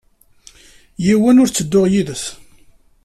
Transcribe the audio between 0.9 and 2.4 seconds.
Yiwen ur ttedduɣ yid-s.